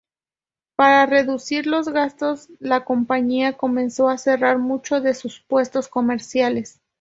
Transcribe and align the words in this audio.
Para 0.75 1.05
reducir 1.05 1.67
los 1.67 1.87
gastos, 1.89 2.49
la 2.57 2.83
compañía 2.85 3.53
comenzó 3.55 4.09
a 4.09 4.17
cerrar 4.17 4.57
muchos 4.57 5.03
de 5.03 5.13
sus 5.13 5.41
puestos 5.41 5.89
comerciales. 5.89 6.81